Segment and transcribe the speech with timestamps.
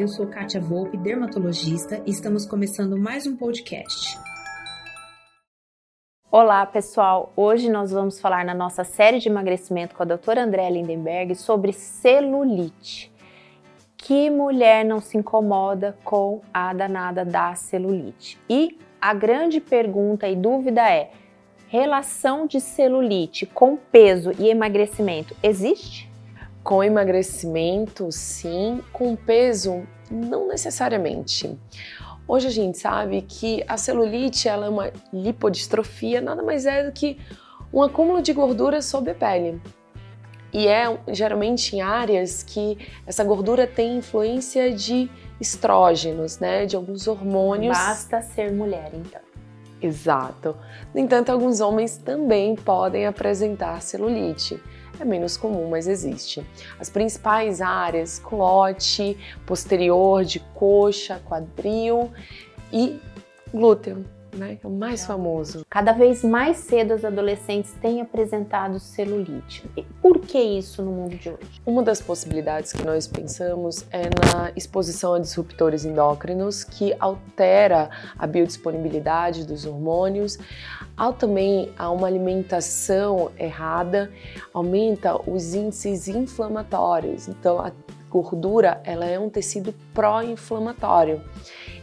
[0.00, 4.18] Eu sou Kátia Volpe, dermatologista, e estamos começando mais um podcast.
[6.32, 7.30] Olá, pessoal!
[7.36, 11.74] Hoje nós vamos falar na nossa série de emagrecimento com a doutora Andréa Lindenberg sobre
[11.74, 13.12] celulite.
[13.98, 18.38] Que mulher não se incomoda com a danada da celulite?
[18.48, 21.10] E a grande pergunta e dúvida é:
[21.68, 26.09] relação de celulite com peso e emagrecimento existe?
[26.62, 31.58] Com emagrecimento, sim, com peso, não necessariamente.
[32.28, 36.92] Hoje a gente sabe que a celulite ela é uma lipodistrofia, nada mais é do
[36.92, 37.18] que
[37.72, 39.60] um acúmulo de gordura sob a pele.
[40.52, 45.08] E é geralmente em áreas que essa gordura tem influência de
[45.40, 47.76] estrógenos, né, de alguns hormônios.
[47.76, 49.29] Basta ser mulher, então.
[49.82, 50.56] Exato.
[50.94, 54.60] No entanto, alguns homens também podem apresentar celulite.
[54.98, 56.46] É menos comum, mas existe.
[56.78, 59.16] As principais áreas: culote,
[59.46, 62.10] posterior de coxa, quadril
[62.70, 63.00] e
[63.52, 64.04] glúteo
[64.36, 64.58] né?
[64.62, 65.64] É o mais famoso.
[65.68, 69.64] Cada vez mais cedo as adolescentes têm apresentado celulite.
[70.20, 71.62] Por que isso no mundo de hoje?
[71.64, 78.26] Uma das possibilidades que nós pensamos é na exposição a disruptores endócrinos que altera a
[78.26, 80.38] biodisponibilidade dos hormônios,
[80.94, 84.12] ao também a uma alimentação errada,
[84.52, 87.26] aumenta os índices inflamatórios.
[87.26, 87.72] Então a
[88.10, 91.22] gordura ela é um tecido pró-inflamatório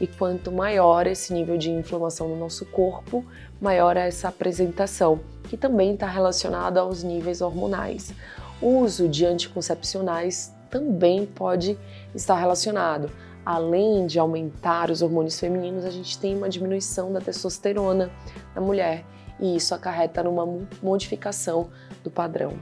[0.00, 3.24] e quanto maior esse nível de inflamação no nosso corpo,
[3.64, 8.12] maior é essa apresentação, que também está relacionado aos níveis hormonais.
[8.60, 11.78] O uso de anticoncepcionais também pode
[12.14, 13.10] estar relacionado.
[13.44, 18.10] Além de aumentar os hormônios femininos, a gente tem uma diminuição da testosterona
[18.54, 19.04] na mulher
[19.40, 20.46] e isso acarreta numa
[20.82, 21.70] modificação
[22.02, 22.52] do padrão.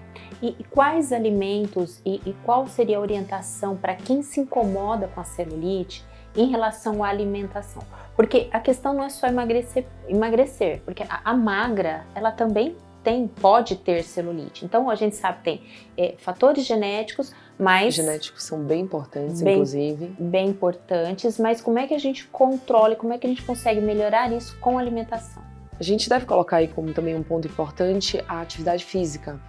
[0.41, 5.25] E, quais alimentos e, e qual seria a orientação para quem se incomoda com a
[5.25, 6.05] celulite
[6.37, 7.83] em relação à alimentação?
[8.17, 13.27] Porque a questão não é só emagrecer, emagrecer porque a, a magra ela também tem,
[13.27, 14.65] pode ter celulite.
[14.65, 15.63] Então a gente sabe que tem
[15.97, 20.15] é, fatores genéticos, mas genéticos são bem importantes, bem, inclusive.
[20.19, 23.81] Bem importantes, mas como é que a gente controla, como é que a gente consegue
[23.81, 25.43] melhorar isso com a alimentação?
[25.79, 29.41] A gente deve colocar aí como também um ponto importante a atividade física.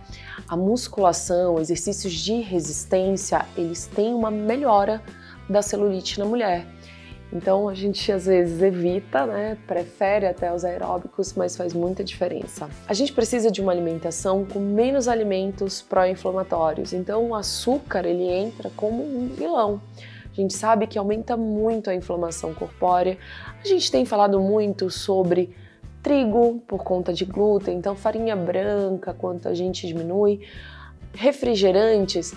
[0.47, 5.03] A musculação, exercícios de resistência, eles têm uma melhora
[5.47, 6.65] da celulite na mulher.
[7.33, 9.57] Então a gente às vezes evita, né?
[9.65, 12.69] Prefere até os aeróbicos, mas faz muita diferença.
[12.87, 16.93] A gente precisa de uma alimentação com menos alimentos pró-inflamatórios.
[16.93, 19.81] Então o açúcar ele entra como um vilão.
[20.31, 23.17] A gente sabe que aumenta muito a inflamação corpórea.
[23.63, 25.55] A gente tem falado muito sobre
[26.03, 30.41] trigo por conta de glúten, então farinha branca, quanto a gente diminui,
[31.13, 32.33] refrigerantes,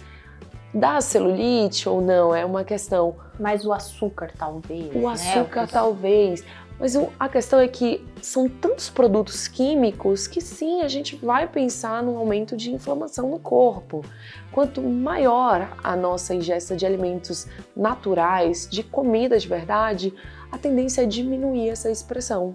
[0.77, 2.35] dá celulite ou não?
[2.35, 3.17] É uma questão.
[3.39, 4.95] Mas o açúcar talvez.
[4.95, 5.07] O né?
[5.09, 5.69] açúcar né?
[5.71, 6.45] talvez.
[6.79, 12.03] Mas a questão é que são tantos produtos químicos que sim, a gente vai pensar
[12.03, 14.05] num aumento de inflamação no corpo.
[14.53, 20.13] Quanto maior a nossa ingesta de alimentos naturais, de comida de verdade,
[20.53, 22.55] a tendência é diminuir essa expressão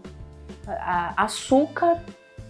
[1.17, 1.99] açúcar,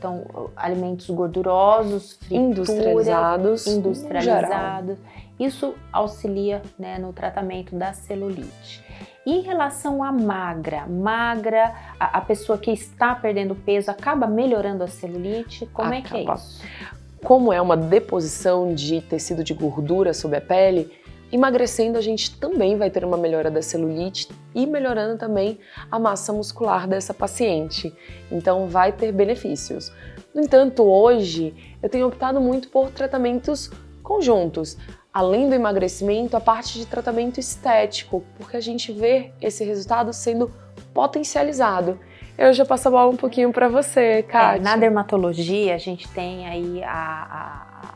[0.01, 4.97] então alimentos gordurosos, industrializados, industrializados.
[5.39, 8.83] Isso auxilia né, no tratamento da celulite.
[9.25, 14.87] Em relação à magra, magra, a, a, pessoa que está perdendo peso acaba melhorando a
[14.87, 15.67] celulite?
[15.67, 15.95] Como acaba.
[15.95, 16.63] é que é isso?
[17.23, 20.91] Como é uma deposição de tecido de gordura sobre a pele,
[21.31, 25.59] Emagrecendo, a gente também vai ter uma melhora da celulite e melhorando também
[25.89, 27.95] a massa muscular dessa paciente.
[28.29, 29.91] Então, vai ter benefícios.
[30.33, 33.71] No entanto, hoje eu tenho optado muito por tratamentos
[34.03, 34.77] conjuntos.
[35.13, 40.51] Além do emagrecimento, a parte de tratamento estético, porque a gente vê esse resultado sendo
[40.93, 41.99] potencializado.
[42.37, 44.57] Eu já passo a bola um pouquinho para você, Kátia.
[44.57, 47.93] É, na dermatologia, a gente tem aí a, a,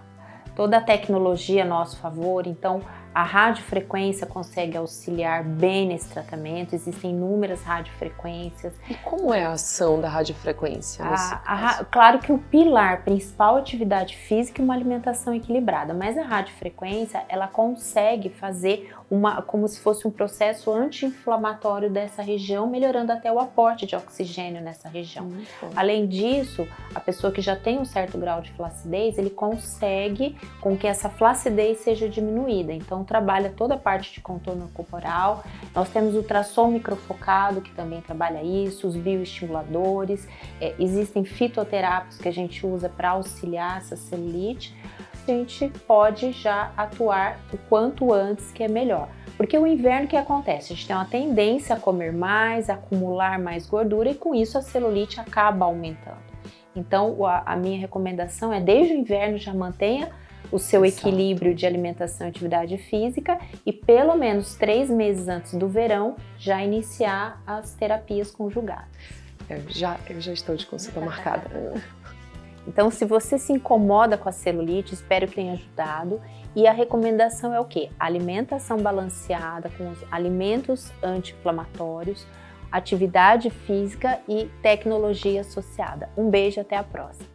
[0.55, 2.81] toda a tecnologia a nosso favor, então
[3.15, 8.73] a radiofrequência consegue auxiliar bem nesse tratamento, existem inúmeras radiofrequências.
[8.89, 11.05] E como é a ação da radiofrequência?
[11.05, 16.17] A, a, claro que o pilar principal é atividade física e uma alimentação equilibrada, mas
[16.17, 23.13] a radiofrequência ela consegue fazer uma, como se fosse um processo anti-inflamatório dessa região, melhorando
[23.13, 25.31] até o aporte de oxigênio nessa região.
[25.73, 30.75] Além disso, a pessoa que já tem um certo grau de flacidez, ele consegue com
[30.75, 32.73] que essa flacidez seja diminuída.
[32.73, 35.43] Então, trabalha toda a parte de contorno corporal.
[35.73, 40.27] Nós temos o ultrassom microfocado, que também trabalha isso, os bioestimuladores.
[40.59, 44.75] É, existem fitoterápicos que a gente usa para auxiliar essa celulite.
[45.27, 49.07] a gente pode já atuar o quanto antes, que é melhor.
[49.37, 50.71] Porque o inverno que acontece?
[50.71, 54.57] A gente tem uma tendência a comer mais, a acumular mais gordura e com isso
[54.57, 56.23] a celulite acaba aumentando.
[56.75, 60.09] Então a, minha recomendação é desde o inverno já mantenha
[60.51, 61.07] o seu Exato.
[61.07, 66.63] equilíbrio de alimentação e atividade física e pelo menos três meses antes do verão já
[66.63, 68.89] iniciar as terapias conjugadas.
[69.49, 71.49] Eu já, eu já estou de consulta marcada.
[72.67, 76.19] Então, se você se incomoda com a celulite, espero que tenha ajudado.
[76.55, 77.89] E a recomendação é o quê?
[77.99, 82.25] Alimentação balanceada com os alimentos anti-inflamatórios,
[82.71, 86.09] atividade física e tecnologia associada.
[86.17, 87.34] Um beijo até a próxima.